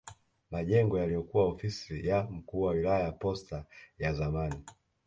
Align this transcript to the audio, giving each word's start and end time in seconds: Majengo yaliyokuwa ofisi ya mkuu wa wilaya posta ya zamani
Majengo 0.51 0.99
yaliyokuwa 0.99 1.45
ofisi 1.45 2.07
ya 2.07 2.23
mkuu 2.23 2.61
wa 2.61 2.71
wilaya 2.71 3.11
posta 3.11 3.65
ya 3.99 4.13
zamani 4.13 4.59